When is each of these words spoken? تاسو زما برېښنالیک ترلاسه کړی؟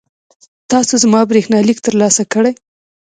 تاسو 0.71 0.93
زما 1.03 1.21
برېښنالیک 1.29 1.77
ترلاسه 1.87 2.23
کړی؟ 2.33 2.51